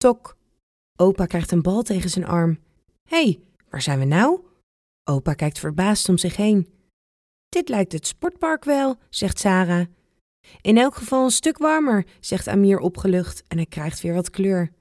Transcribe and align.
Tok. 0.00 0.36
Opa 0.96 1.26
krijgt 1.26 1.50
een 1.50 1.62
bal 1.62 1.82
tegen 1.82 2.10
zijn 2.10 2.26
arm. 2.26 2.58
Hé, 3.08 3.22
hey, 3.22 3.40
waar 3.70 3.82
zijn 3.82 3.98
we 3.98 4.04
nou? 4.04 4.40
Opa 5.04 5.34
kijkt 5.34 5.58
verbaasd 5.58 6.08
om 6.08 6.18
zich 6.18 6.36
heen. 6.36 6.68
Dit 7.48 7.68
lijkt 7.68 7.92
het 7.92 8.06
sportpark 8.06 8.64
wel, 8.64 8.96
zegt 9.10 9.38
Sarah. 9.38 9.86
In 10.60 10.78
elk 10.78 10.94
geval 10.94 11.24
een 11.24 11.30
stuk 11.30 11.58
warmer, 11.58 12.06
zegt 12.20 12.48
Amir 12.48 12.78
opgelucht 12.78 13.42
en 13.48 13.56
hij 13.56 13.66
krijgt 13.66 14.00
weer 14.00 14.14
wat 14.14 14.30
kleur. 14.30 14.72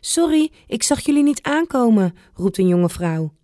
Sorry, 0.00 0.52
ik 0.66 0.82
zag 0.82 1.00
jullie 1.00 1.22
niet 1.22 1.42
aankomen, 1.42 2.16
roept 2.34 2.58
een 2.58 2.68
jonge 2.68 2.90
vrouw. 2.90 3.34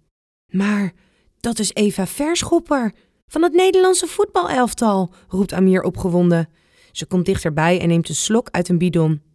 Maar 0.46 0.93
dat 1.41 1.59
is 1.59 1.75
Eva 1.75 2.07
Verschopper 2.07 2.93
van 3.27 3.43
het 3.43 3.53
Nederlandse 3.53 4.07
voetbalelftal, 4.07 5.12
roept 5.29 5.53
Amir 5.53 5.82
opgewonden. 5.82 6.48
Ze 6.93 7.07
komt 7.07 7.27
dichterbij 7.27 7.80
en 7.80 7.89
neemt 7.89 8.09
een 8.09 8.14
slok 8.14 8.50
uit 8.50 8.69
een 8.69 8.79
bidon. 8.79 9.31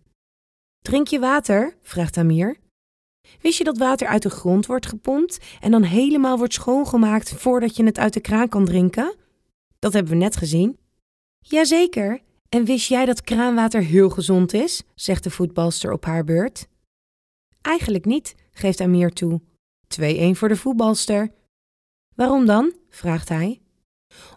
Drink 0.87 1.07
je 1.07 1.19
water? 1.19 1.77
vraagt 1.81 2.17
Amir. 2.17 2.57
Wist 3.41 3.57
je 3.57 3.63
dat 3.63 3.77
water 3.77 4.07
uit 4.07 4.21
de 4.21 4.29
grond 4.29 4.65
wordt 4.65 4.85
gepompt 4.85 5.39
en 5.59 5.71
dan 5.71 5.83
helemaal 5.83 6.37
wordt 6.37 6.53
schoongemaakt 6.53 7.33
voordat 7.33 7.75
je 7.75 7.83
het 7.83 7.99
uit 7.99 8.13
de 8.13 8.19
kraan 8.19 8.49
kan 8.49 8.65
drinken? 8.65 9.15
Dat 9.79 9.93
hebben 9.93 10.11
we 10.11 10.17
net 10.17 10.35
gezien. 10.35 10.77
Jazeker. 11.39 12.21
En 12.49 12.65
wist 12.65 12.87
jij 12.87 13.05
dat 13.05 13.21
kraanwater 13.21 13.81
heel 13.81 14.09
gezond 14.09 14.53
is? 14.53 14.83
zegt 14.95 15.23
de 15.23 15.29
voetbalster 15.29 15.91
op 15.91 16.05
haar 16.05 16.23
beurt. 16.23 16.67
Eigenlijk 17.61 18.05
niet, 18.05 18.35
geeft 18.51 18.81
Amir 18.81 19.11
toe. 19.11 19.41
2-1 20.01 20.03
voor 20.31 20.47
de 20.47 20.55
voetbalster. 20.55 21.31
Waarom 22.15 22.45
dan? 22.45 22.73
vraagt 22.89 23.29
hij. 23.29 23.61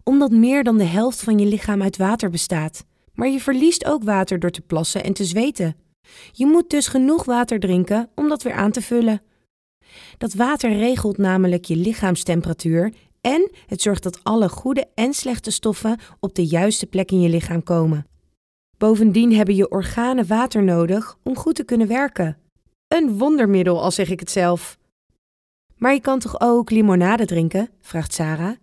Omdat 0.04 0.30
meer 0.30 0.64
dan 0.64 0.78
de 0.78 0.84
helft 0.84 1.22
van 1.22 1.38
je 1.38 1.46
lichaam 1.46 1.82
uit 1.82 1.96
water 1.96 2.30
bestaat. 2.30 2.84
Maar 3.12 3.28
je 3.28 3.40
verliest 3.40 3.84
ook 3.84 4.04
water 4.04 4.38
door 4.38 4.50
te 4.50 4.62
plassen 4.62 5.04
en 5.04 5.12
te 5.12 5.24
zweten. 5.24 5.88
Je 6.32 6.46
moet 6.46 6.70
dus 6.70 6.86
genoeg 6.86 7.24
water 7.24 7.60
drinken 7.60 8.10
om 8.14 8.28
dat 8.28 8.42
weer 8.42 8.52
aan 8.52 8.70
te 8.70 8.82
vullen. 8.82 9.22
Dat 10.18 10.34
water 10.34 10.72
regelt 10.72 11.18
namelijk 11.18 11.64
je 11.64 11.76
lichaamstemperatuur 11.76 12.92
en 13.20 13.50
het 13.66 13.82
zorgt 13.82 14.02
dat 14.02 14.20
alle 14.22 14.48
goede 14.48 14.88
en 14.94 15.14
slechte 15.14 15.50
stoffen 15.50 15.98
op 16.20 16.34
de 16.34 16.46
juiste 16.46 16.86
plek 16.86 17.10
in 17.10 17.20
je 17.20 17.28
lichaam 17.28 17.62
komen. 17.62 18.06
Bovendien 18.78 19.34
hebben 19.34 19.54
je 19.54 19.70
organen 19.70 20.26
water 20.26 20.62
nodig 20.62 21.16
om 21.22 21.36
goed 21.36 21.54
te 21.54 21.64
kunnen 21.64 21.86
werken. 21.86 22.38
Een 22.88 23.18
wondermiddel, 23.18 23.82
al 23.82 23.90
zeg 23.90 24.08
ik 24.08 24.20
het 24.20 24.30
zelf. 24.30 24.78
Maar 25.76 25.92
je 25.92 26.00
kan 26.00 26.18
toch 26.18 26.40
ook 26.40 26.70
limonade 26.70 27.24
drinken? 27.24 27.70
vraagt 27.80 28.12
Sarah. 28.12 28.56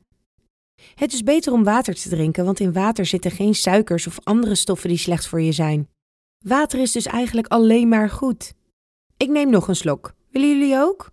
Het 0.95 1.13
is 1.13 1.23
beter 1.23 1.53
om 1.53 1.63
water 1.63 1.93
te 1.93 2.09
drinken, 2.09 2.45
want 2.45 2.59
in 2.59 2.73
water 2.73 3.05
zitten 3.05 3.31
geen 3.31 3.55
suikers 3.55 4.07
of 4.07 4.19
andere 4.23 4.55
stoffen 4.55 4.89
die 4.89 4.97
slecht 4.97 5.27
voor 5.27 5.41
je 5.41 5.51
zijn. 5.51 5.87
Water 6.47 6.79
is 6.79 6.91
dus 6.91 7.05
eigenlijk 7.05 7.47
alleen 7.47 7.87
maar 7.87 8.09
goed. 8.09 8.53
Ik 9.17 9.29
neem 9.29 9.49
nog 9.49 9.67
een 9.67 9.75
slok. 9.75 10.13
Willen 10.31 10.49
jullie 10.49 10.77
ook? 10.77 11.11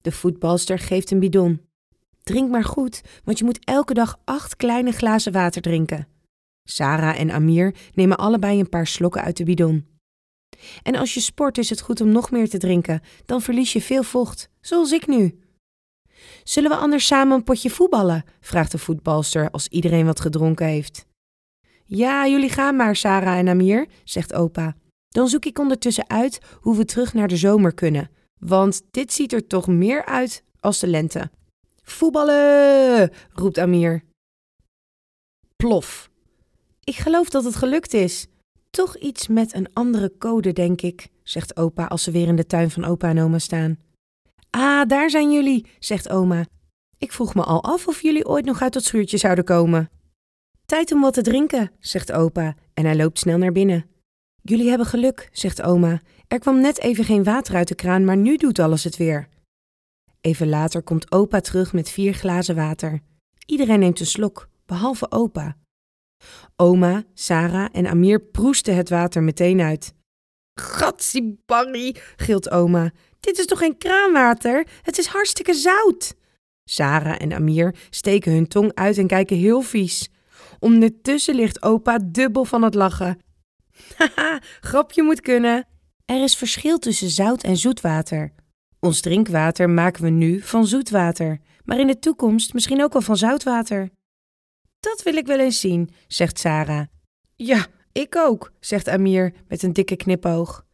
De 0.00 0.12
voetbalster 0.12 0.78
geeft 0.78 1.10
een 1.10 1.18
bidon. 1.18 1.60
Drink 2.22 2.50
maar 2.50 2.64
goed, 2.64 3.00
want 3.24 3.38
je 3.38 3.44
moet 3.44 3.64
elke 3.64 3.94
dag 3.94 4.20
acht 4.24 4.56
kleine 4.56 4.92
glazen 4.92 5.32
water 5.32 5.62
drinken. 5.62 6.08
Sarah 6.64 7.20
en 7.20 7.30
Amir 7.30 7.74
nemen 7.94 8.16
allebei 8.16 8.60
een 8.60 8.68
paar 8.68 8.86
slokken 8.86 9.22
uit 9.22 9.36
de 9.36 9.44
bidon. 9.44 9.86
En 10.82 10.94
als 10.94 11.14
je 11.14 11.20
sport 11.20 11.58
is 11.58 11.70
het 11.70 11.80
goed 11.80 12.00
om 12.00 12.08
nog 12.08 12.30
meer 12.30 12.48
te 12.48 12.58
drinken, 12.58 13.00
dan 13.26 13.42
verlies 13.42 13.72
je 13.72 13.82
veel 13.82 14.02
vocht, 14.02 14.48
zoals 14.60 14.92
ik 14.92 15.06
nu. 15.06 15.38
Zullen 16.44 16.70
we 16.70 16.76
anders 16.76 17.06
samen 17.06 17.36
een 17.36 17.44
potje 17.44 17.70
voetballen? 17.70 18.24
vraagt 18.40 18.70
de 18.70 18.78
voetbalster 18.78 19.50
als 19.50 19.68
iedereen 19.68 20.06
wat 20.06 20.20
gedronken 20.20 20.66
heeft. 20.66 21.06
Ja, 21.90 22.26
jullie 22.26 22.50
gaan 22.50 22.76
maar, 22.76 22.96
Sarah 22.96 23.38
en 23.38 23.48
Amir, 23.48 23.86
zegt 24.04 24.34
opa. 24.34 24.76
Dan 25.08 25.28
zoek 25.28 25.44
ik 25.44 25.58
ondertussen 25.58 26.08
uit 26.08 26.40
hoe 26.60 26.76
we 26.76 26.84
terug 26.84 27.14
naar 27.14 27.28
de 27.28 27.36
zomer 27.36 27.74
kunnen, 27.74 28.10
want 28.38 28.82
dit 28.90 29.12
ziet 29.12 29.32
er 29.32 29.46
toch 29.46 29.66
meer 29.66 30.04
uit 30.04 30.44
als 30.60 30.78
de 30.78 30.86
lente. 30.86 31.30
Voetballen! 31.82 33.10
roept 33.32 33.58
Amir. 33.58 34.04
Plof. 35.56 36.10
Ik 36.84 36.96
geloof 36.96 37.28
dat 37.28 37.44
het 37.44 37.56
gelukt 37.56 37.94
is. 37.94 38.26
Toch 38.70 38.96
iets 38.96 39.28
met 39.28 39.54
een 39.54 39.68
andere 39.72 40.12
code, 40.18 40.52
denk 40.52 40.80
ik, 40.80 41.08
zegt 41.22 41.56
opa 41.56 41.84
als 41.84 42.02
ze 42.02 42.10
weer 42.10 42.26
in 42.26 42.36
de 42.36 42.46
tuin 42.46 42.70
van 42.70 42.84
opa 42.84 43.08
en 43.08 43.20
oma 43.20 43.38
staan. 43.38 43.78
Ah, 44.50 44.88
daar 44.88 45.10
zijn 45.10 45.32
jullie, 45.32 45.66
zegt 45.78 46.08
oma. 46.08 46.46
Ik 46.98 47.12
vroeg 47.12 47.34
me 47.34 47.42
al 47.42 47.62
af 47.62 47.86
of 47.88 48.02
jullie 48.02 48.26
ooit 48.26 48.44
nog 48.44 48.62
uit 48.62 48.72
dat 48.72 48.84
schuurtje 48.84 49.16
zouden 49.16 49.44
komen. 49.44 49.90
Tijd 50.68 50.92
om 50.92 51.00
wat 51.00 51.14
te 51.14 51.22
drinken, 51.22 51.70
zegt 51.80 52.12
opa 52.12 52.54
en 52.74 52.84
hij 52.84 52.96
loopt 52.96 53.18
snel 53.18 53.38
naar 53.38 53.52
binnen. 53.52 53.86
Jullie 54.42 54.68
hebben 54.68 54.86
geluk, 54.86 55.28
zegt 55.32 55.62
oma. 55.62 56.00
Er 56.26 56.38
kwam 56.38 56.60
net 56.60 56.78
even 56.78 57.04
geen 57.04 57.24
water 57.24 57.54
uit 57.54 57.68
de 57.68 57.74
kraan, 57.74 58.04
maar 58.04 58.16
nu 58.16 58.36
doet 58.36 58.58
alles 58.58 58.84
het 58.84 58.96
weer. 58.96 59.28
Even 60.20 60.48
later 60.48 60.82
komt 60.82 61.12
opa 61.12 61.40
terug 61.40 61.72
met 61.72 61.90
vier 61.90 62.14
glazen 62.14 62.54
water. 62.54 63.00
Iedereen 63.46 63.78
neemt 63.78 64.00
een 64.00 64.06
slok, 64.06 64.48
behalve 64.66 65.10
opa. 65.10 65.56
Oma, 66.56 67.04
Sarah 67.14 67.68
en 67.72 67.86
Amir 67.86 68.20
proesten 68.20 68.76
het 68.76 68.88
water 68.88 69.22
meteen 69.22 69.60
uit. 69.60 69.94
Gatsibarri, 70.60 71.96
gilt 72.16 72.50
oma. 72.50 72.92
Dit 73.20 73.38
is 73.38 73.46
toch 73.46 73.58
geen 73.58 73.78
kraanwater? 73.78 74.66
Het 74.82 74.98
is 74.98 75.06
hartstikke 75.06 75.54
zout. 75.54 76.14
Sarah 76.64 77.22
en 77.22 77.32
Amir 77.32 77.74
steken 77.90 78.32
hun 78.32 78.48
tong 78.48 78.74
uit 78.74 78.98
en 78.98 79.06
kijken 79.06 79.36
heel 79.36 79.60
vies. 79.60 80.10
Ondertussen 80.58 81.34
ligt 81.34 81.62
opa 81.62 81.98
dubbel 81.98 82.44
van 82.44 82.62
het 82.62 82.74
lachen. 82.74 83.18
Haha, 83.96 84.40
grapje 84.60 85.02
moet 85.02 85.20
kunnen. 85.20 85.66
Er 86.04 86.22
is 86.22 86.36
verschil 86.36 86.78
tussen 86.78 87.10
zout 87.10 87.42
en 87.42 87.56
zoetwater. 87.56 88.32
Ons 88.80 89.00
drinkwater 89.00 89.70
maken 89.70 90.02
we 90.02 90.10
nu 90.10 90.40
van 90.40 90.66
zoetwater, 90.66 91.40
maar 91.64 91.80
in 91.80 91.86
de 91.86 91.98
toekomst 91.98 92.54
misschien 92.54 92.82
ook 92.82 92.92
wel 92.92 93.02
van 93.02 93.16
zoutwater. 93.16 93.90
Dat 94.80 95.02
wil 95.02 95.16
ik 95.16 95.26
wel 95.26 95.38
eens 95.38 95.60
zien, 95.60 95.90
zegt 96.06 96.38
Sarah. 96.38 96.86
Ja, 97.36 97.66
ik 97.92 98.16
ook, 98.16 98.52
zegt 98.60 98.88
Amir 98.88 99.32
met 99.48 99.62
een 99.62 99.72
dikke 99.72 99.96
knipoog. 99.96 100.64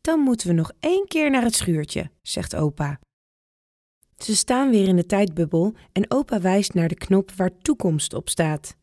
Dan 0.00 0.20
moeten 0.20 0.48
we 0.48 0.54
nog 0.54 0.72
één 0.80 1.06
keer 1.06 1.30
naar 1.30 1.42
het 1.42 1.54
schuurtje, 1.54 2.10
zegt 2.22 2.56
opa. 2.56 3.00
Ze 4.16 4.36
staan 4.36 4.70
weer 4.70 4.88
in 4.88 4.96
de 4.96 5.06
tijdbubbel 5.06 5.74
en 5.92 6.10
opa 6.10 6.40
wijst 6.40 6.74
naar 6.74 6.88
de 6.88 6.94
knop 6.94 7.30
waar 7.32 7.58
toekomst 7.58 8.14
op 8.14 8.28
staat. 8.28 8.76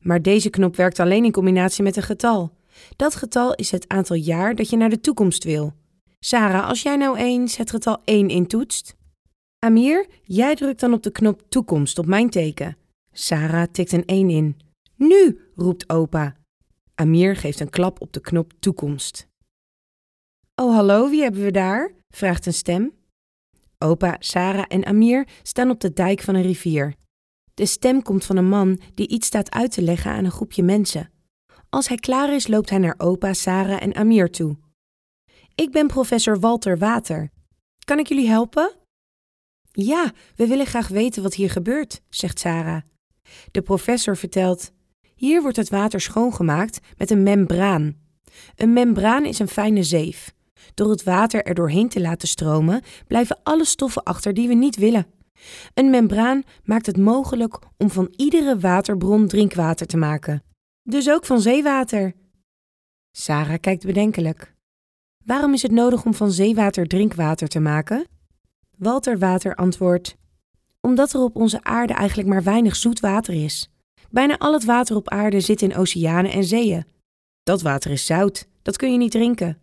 Maar 0.00 0.22
deze 0.22 0.50
knop 0.50 0.76
werkt 0.76 1.00
alleen 1.00 1.24
in 1.24 1.32
combinatie 1.32 1.82
met 1.82 1.96
een 1.96 2.02
getal. 2.02 2.56
Dat 2.96 3.14
getal 3.14 3.54
is 3.54 3.70
het 3.70 3.88
aantal 3.88 4.16
jaar 4.16 4.54
dat 4.54 4.70
je 4.70 4.76
naar 4.76 4.90
de 4.90 5.00
toekomst 5.00 5.44
wil. 5.44 5.72
Sarah, 6.20 6.68
als 6.68 6.82
jij 6.82 6.96
nou 6.96 7.16
eens 7.16 7.56
het 7.56 7.70
getal 7.70 8.02
1 8.04 8.28
intoetst. 8.28 8.96
Amir, 9.58 10.06
jij 10.22 10.54
drukt 10.54 10.80
dan 10.80 10.92
op 10.92 11.02
de 11.02 11.10
knop 11.10 11.42
toekomst 11.48 11.98
op 11.98 12.06
mijn 12.06 12.30
teken. 12.30 12.76
Sarah 13.12 13.66
tikt 13.72 13.92
een 13.92 14.04
1 14.04 14.30
in. 14.30 14.56
Nu, 14.96 15.40
roept 15.54 15.88
opa. 15.88 16.36
Amir 16.94 17.36
geeft 17.36 17.60
een 17.60 17.70
klap 17.70 18.00
op 18.00 18.12
de 18.12 18.20
knop 18.20 18.52
toekomst. 18.58 19.28
Oh, 20.54 20.74
hallo, 20.74 21.08
wie 21.08 21.22
hebben 21.22 21.42
we 21.42 21.50
daar? 21.50 21.92
vraagt 22.10 22.46
een 22.46 22.52
stem. 22.52 22.92
Opa, 23.78 24.16
Sarah 24.18 24.64
en 24.68 24.84
Amir 24.84 25.28
staan 25.42 25.70
op 25.70 25.80
de 25.80 25.92
dijk 25.92 26.20
van 26.20 26.34
een 26.34 26.42
rivier. 26.42 26.94
De 27.58 27.66
stem 27.66 28.02
komt 28.02 28.24
van 28.24 28.36
een 28.36 28.48
man 28.48 28.80
die 28.94 29.08
iets 29.08 29.26
staat 29.26 29.50
uit 29.50 29.72
te 29.72 29.82
leggen 29.82 30.10
aan 30.10 30.24
een 30.24 30.30
groepje 30.30 30.62
mensen. 30.62 31.10
Als 31.68 31.88
hij 31.88 31.96
klaar 31.96 32.34
is, 32.34 32.46
loopt 32.46 32.70
hij 32.70 32.78
naar 32.78 32.94
opa, 32.98 33.32
Sarah 33.32 33.82
en 33.82 33.94
Amir 33.94 34.30
toe. 34.30 34.56
Ik 35.54 35.70
ben 35.70 35.86
professor 35.86 36.40
Walter 36.40 36.78
Water. 36.78 37.30
Kan 37.84 37.98
ik 37.98 38.06
jullie 38.06 38.28
helpen? 38.28 38.74
Ja, 39.70 40.12
we 40.36 40.46
willen 40.46 40.66
graag 40.66 40.88
weten 40.88 41.22
wat 41.22 41.34
hier 41.34 41.50
gebeurt, 41.50 42.00
zegt 42.08 42.38
Sarah. 42.38 42.82
De 43.50 43.62
professor 43.62 44.16
vertelt: 44.16 44.72
Hier 45.14 45.42
wordt 45.42 45.56
het 45.56 45.68
water 45.68 46.00
schoongemaakt 46.00 46.80
met 46.96 47.10
een 47.10 47.22
membraan. 47.22 47.96
Een 48.56 48.72
membraan 48.72 49.24
is 49.24 49.38
een 49.38 49.48
fijne 49.48 49.82
zeef. 49.82 50.34
Door 50.74 50.90
het 50.90 51.02
water 51.02 51.44
er 51.44 51.54
doorheen 51.54 51.88
te 51.88 52.00
laten 52.00 52.28
stromen, 52.28 52.82
blijven 53.06 53.40
alle 53.42 53.64
stoffen 53.64 54.02
achter 54.02 54.34
die 54.34 54.48
we 54.48 54.54
niet 54.54 54.76
willen. 54.76 55.06
Een 55.74 55.90
membraan 55.90 56.42
maakt 56.64 56.86
het 56.86 56.96
mogelijk 56.96 57.58
om 57.76 57.90
van 57.90 58.12
iedere 58.16 58.58
waterbron 58.58 59.28
drinkwater 59.28 59.86
te 59.86 59.96
maken. 59.96 60.42
Dus 60.82 61.10
ook 61.10 61.26
van 61.26 61.40
zeewater. 61.40 62.14
Sarah 63.10 63.60
kijkt 63.60 63.86
bedenkelijk. 63.86 64.54
Waarom 65.24 65.52
is 65.52 65.62
het 65.62 65.72
nodig 65.72 66.04
om 66.04 66.14
van 66.14 66.30
zeewater 66.30 66.86
drinkwater 66.86 67.48
te 67.48 67.60
maken? 67.60 68.06
Walter 68.76 69.18
Water 69.18 69.54
antwoordt: 69.54 70.16
Omdat 70.80 71.12
er 71.12 71.20
op 71.20 71.36
onze 71.36 71.64
aarde 71.64 71.92
eigenlijk 71.92 72.28
maar 72.28 72.42
weinig 72.42 72.76
zoet 72.76 73.00
water 73.00 73.44
is. 73.44 73.70
Bijna 74.10 74.38
al 74.38 74.52
het 74.52 74.64
water 74.64 74.96
op 74.96 75.08
aarde 75.08 75.40
zit 75.40 75.62
in 75.62 75.76
oceanen 75.76 76.32
en 76.32 76.44
zeeën. 76.44 76.84
Dat 77.42 77.62
water 77.62 77.90
is 77.90 78.06
zout, 78.06 78.48
dat 78.62 78.76
kun 78.76 78.92
je 78.92 78.98
niet 78.98 79.10
drinken. 79.10 79.58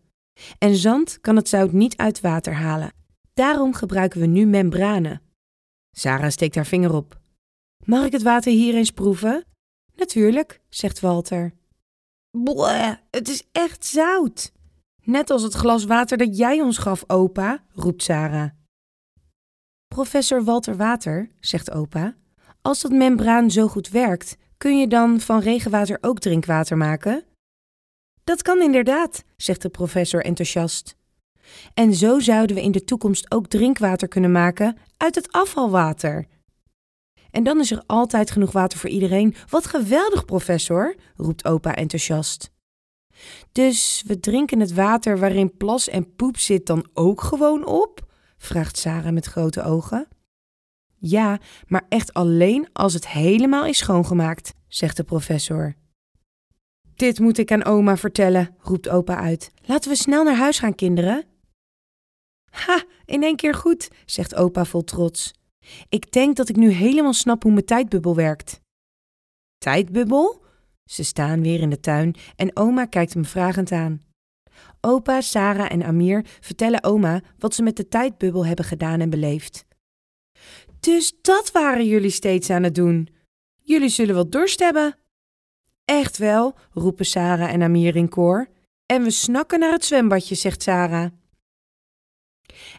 En 0.57 0.75
zand 0.75 1.21
kan 1.21 1.35
het 1.35 1.49
zout 1.49 1.71
niet 1.71 1.97
uit 1.97 2.21
water 2.21 2.53
halen. 2.53 2.93
Daarom 3.33 3.73
gebruiken 3.73 4.19
we 4.19 4.25
nu 4.25 4.45
membranen. 4.45 5.21
Sarah 5.97 6.29
steekt 6.29 6.55
haar 6.55 6.65
vinger 6.65 6.93
op. 6.93 7.19
Mag 7.85 8.05
ik 8.05 8.11
het 8.11 8.21
water 8.21 8.51
hier 8.51 8.75
eens 8.75 8.91
proeven? 8.91 9.45
Natuurlijk, 9.95 10.61
zegt 10.69 10.99
Walter. 10.99 11.53
Bleh, 12.31 12.95
het 13.11 13.29
is 13.29 13.47
echt 13.51 13.85
zout. 13.85 14.51
Net 15.03 15.29
als 15.29 15.41
het 15.41 15.53
glas 15.53 15.85
water 15.85 16.17
dat 16.17 16.37
jij 16.37 16.61
ons 16.61 16.77
gaf, 16.77 17.03
opa, 17.07 17.63
roept 17.73 18.03
Sarah. 18.03 18.49
Professor 19.87 20.43
Walter 20.43 20.75
Water, 20.75 21.31
zegt 21.39 21.71
opa, 21.71 22.15
als 22.61 22.81
dat 22.81 22.91
membraan 22.91 23.51
zo 23.51 23.67
goed 23.67 23.89
werkt, 23.89 24.37
kun 24.57 24.79
je 24.79 24.87
dan 24.87 25.19
van 25.19 25.39
regenwater 25.39 25.97
ook 26.01 26.19
drinkwater 26.19 26.77
maken? 26.77 27.23
Dat 28.23 28.41
kan 28.41 28.61
inderdaad, 28.61 29.23
zegt 29.37 29.61
de 29.61 29.69
professor 29.69 30.23
enthousiast. 30.23 30.95
En 31.73 31.93
zo 31.93 32.19
zouden 32.19 32.55
we 32.55 32.61
in 32.61 32.71
de 32.71 32.83
toekomst 32.83 33.31
ook 33.31 33.47
drinkwater 33.47 34.07
kunnen 34.07 34.31
maken 34.31 34.77
uit 34.97 35.15
het 35.15 35.31
afvalwater. 35.31 36.25
En 37.31 37.43
dan 37.43 37.59
is 37.59 37.71
er 37.71 37.83
altijd 37.85 38.31
genoeg 38.31 38.51
water 38.51 38.79
voor 38.79 38.89
iedereen. 38.89 39.35
Wat 39.49 39.67
geweldig, 39.67 40.25
professor, 40.25 40.95
roept 41.15 41.45
opa 41.45 41.75
enthousiast. 41.75 42.51
Dus 43.51 44.03
we 44.07 44.19
drinken 44.19 44.59
het 44.59 44.73
water 44.73 45.19
waarin 45.19 45.57
plas 45.57 45.89
en 45.89 46.15
poep 46.15 46.37
zit 46.37 46.65
dan 46.65 46.87
ook 46.93 47.21
gewoon 47.21 47.65
op? 47.65 48.13
vraagt 48.37 48.77
Sarah 48.77 49.13
met 49.13 49.25
grote 49.25 49.63
ogen. 49.63 50.07
Ja, 50.97 51.39
maar 51.67 51.85
echt 51.89 52.13
alleen 52.13 52.69
als 52.73 52.93
het 52.93 53.07
helemaal 53.07 53.65
is 53.65 53.77
schoongemaakt, 53.77 54.53
zegt 54.67 54.97
de 54.97 55.03
professor. 55.03 55.75
Dit 56.95 57.19
moet 57.19 57.37
ik 57.37 57.51
aan 57.51 57.65
oma 57.65 57.97
vertellen, 57.97 58.55
roept 58.59 58.89
opa 58.89 59.15
uit. 59.15 59.51
Laten 59.65 59.89
we 59.89 59.97
snel 59.97 60.23
naar 60.23 60.35
huis 60.35 60.59
gaan, 60.59 60.75
kinderen. 60.75 61.25
Ha, 62.55 62.83
in 63.05 63.23
één 63.23 63.35
keer 63.35 63.53
goed, 63.53 63.89
zegt 64.05 64.35
opa 64.35 64.65
vol 64.65 64.83
trots. 64.83 65.33
Ik 65.89 66.11
denk 66.11 66.35
dat 66.35 66.49
ik 66.49 66.55
nu 66.55 66.69
helemaal 66.69 67.13
snap 67.13 67.43
hoe 67.43 67.51
mijn 67.51 67.65
tijdbubbel 67.65 68.15
werkt. 68.15 68.61
Tijdbubbel? 69.57 70.43
Ze 70.85 71.03
staan 71.03 71.41
weer 71.41 71.59
in 71.59 71.69
de 71.69 71.79
tuin 71.79 72.15
en 72.35 72.57
oma 72.57 72.85
kijkt 72.85 73.13
hem 73.13 73.25
vragend 73.25 73.71
aan. 73.71 74.01
Opa, 74.81 75.21
Sarah 75.21 75.71
en 75.71 75.83
Amir 75.83 76.25
vertellen 76.39 76.83
oma 76.83 77.21
wat 77.37 77.55
ze 77.55 77.63
met 77.63 77.77
de 77.77 77.87
tijdbubbel 77.87 78.45
hebben 78.45 78.65
gedaan 78.65 78.99
en 78.99 79.09
beleefd. 79.09 79.65
Dus 80.79 81.13
dat 81.21 81.51
waren 81.51 81.85
jullie 81.85 82.09
steeds 82.09 82.49
aan 82.49 82.63
het 82.63 82.75
doen. 82.75 83.09
Jullie 83.61 83.89
zullen 83.89 84.15
wel 84.15 84.29
dorst 84.29 84.59
hebben. 84.59 84.97
Echt 85.85 86.17
wel, 86.17 86.55
roepen 86.71 87.05
Sarah 87.05 87.53
en 87.53 87.61
Amir 87.61 87.95
in 87.95 88.09
koor. 88.09 88.47
En 88.85 89.03
we 89.03 89.11
snakken 89.11 89.59
naar 89.59 89.71
het 89.71 89.85
zwembadje, 89.85 90.35
zegt 90.35 90.63
Sarah. 90.63 91.11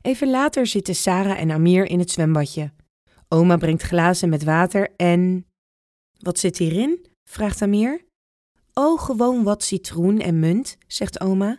Even 0.03 0.31
later 0.31 0.67
zitten 0.67 0.95
Sarah 0.95 1.41
en 1.41 1.51
Amir 1.51 1.85
in 1.85 1.99
het 1.99 2.11
zwembadje. 2.11 2.73
Oma 3.29 3.57
brengt 3.57 3.83
glazen 3.83 4.29
met 4.29 4.45
water 4.45 4.93
en. 4.97 5.47
Wat 6.19 6.39
zit 6.39 6.59
hierin? 6.59 7.07
vraagt 7.25 7.63
Amir. 7.63 8.05
Oh, 8.75 9.01
gewoon 9.01 9.43
wat 9.43 9.63
citroen 9.63 10.21
en 10.21 10.39
munt, 10.39 10.77
zegt 10.87 11.21
oma. 11.21 11.59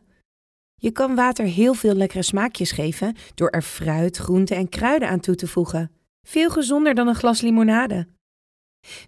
Je 0.75 0.92
kan 0.92 1.16
water 1.16 1.46
heel 1.46 1.74
veel 1.74 1.94
lekkere 1.94 2.24
smaakjes 2.24 2.72
geven 2.72 3.16
door 3.36 3.50
er 3.50 3.62
fruit, 3.62 4.18
groenten 4.18 4.56
en 4.56 4.70
kruiden 4.70 5.10
aan 5.10 5.20
toe 5.20 5.36
te 5.36 5.48
voegen. 5.48 5.92
Veel 6.28 6.50
gezonder 6.50 6.96
dan 6.96 7.08
een 7.08 7.16
glas 7.16 7.42
limonade. 7.42 8.08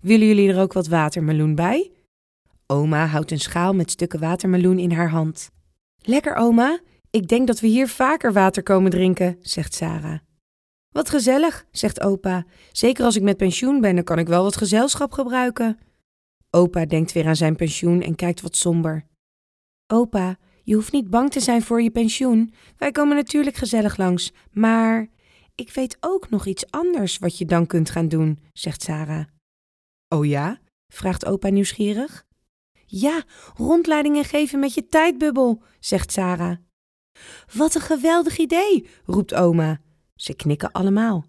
Willen 0.02 0.28
jullie 0.28 0.50
er 0.50 0.62
ook 0.62 0.74
wat 0.74 0.88
watermeloen 0.88 1.56
bij? 1.56 1.92
Oma 2.68 3.06
houdt 3.06 3.32
een 3.32 3.40
schaal 3.40 3.74
met 3.74 3.92
stukken 3.92 4.20
watermeloen 4.20 4.80
in 4.80 4.92
haar 4.92 5.10
hand. 5.10 5.50
Lekker, 6.02 6.36
oma. 6.36 6.80
Ik 7.12 7.28
denk 7.28 7.48
dat 7.48 7.60
we 7.60 7.68
hier 7.68 7.88
vaker 7.88 8.34
water 8.34 8.64
komen 8.64 8.92
drinken, 8.92 9.38
zegt 9.42 9.74
Sarah. 9.74 10.20
Wat 10.90 11.10
gezellig, 11.10 11.66
zegt 11.72 12.02
opa. 12.02 12.46
Zeker 12.72 13.06
als 13.06 13.16
ik 13.16 13.22
met 13.22 13.38
pensioen 13.38 13.82
ben, 13.82 13.96
dan 13.96 14.04
kan 14.04 14.20
ik 14.20 14.28
wel 14.28 14.44
wat 14.44 14.58
gezelschap 14.58 15.12
gebruiken. 15.12 15.80
Opa 16.50 16.86
denkt 16.86 17.12
weer 17.12 17.28
aan 17.28 17.36
zijn 17.36 17.56
pensioen 17.56 18.02
en 18.02 18.16
kijkt 18.16 18.42
wat 18.42 18.56
somber. 18.56 19.06
Opa, 19.88 20.38
je 20.64 20.76
hoeft 20.76 20.92
niet 20.92 21.10
bang 21.10 21.32
te 21.32 21.40
zijn 21.40 21.62
voor 21.62 21.82
je 21.82 21.92
pensioen. 21.92 22.54
Wij 22.78 22.92
komen 22.92 23.16
natuurlijk 23.16 23.56
gezellig 23.56 23.98
langs, 23.98 24.32
maar 24.52 25.08
ik 25.56 25.72
weet 25.72 25.98
ook 26.00 26.30
nog 26.30 26.46
iets 26.46 26.72
anders 26.72 27.18
wat 27.18 27.38
je 27.38 27.46
dan 27.46 27.68
kunt 27.68 27.90
gaan 27.90 28.08
doen, 28.08 28.40
zegt 28.54 28.82
Sarah. 28.82 29.26
Oh 30.08 30.26
ja? 30.26 30.60
vraagt 30.88 31.26
opa 31.26 31.50
nieuwsgierig. 31.50 32.26
Ja, 32.86 33.24
rondleidingen 33.56 34.24
geven 34.24 34.60
met 34.60 34.74
je 34.74 34.88
tijdbubbel, 34.88 35.64
zegt 35.80 36.12
Sarah. 36.12 36.58
Wat 37.54 37.76
een 37.76 37.82
geweldig 37.82 38.38
idee, 38.38 38.88
roept 39.06 39.34
oma. 39.34 39.80
Ze 40.16 40.34
knikken 40.34 40.72
allemaal. 40.72 41.26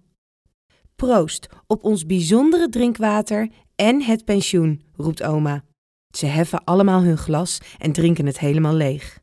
Proost 0.97 1.49
op 1.67 1.85
ons 1.85 2.07
bijzondere 2.07 2.69
drinkwater 2.69 3.49
en 3.75 4.03
het 4.03 4.25
pensioen, 4.25 4.83
roept 4.97 5.23
oma. 5.23 5.65
Ze 6.11 6.27
heffen 6.27 6.65
allemaal 6.65 7.03
hun 7.03 7.19
glas 7.19 7.61
en 7.79 7.93
drinken 7.93 8.27
het 8.27 8.39
helemaal 8.39 8.75
leeg. 8.75 9.19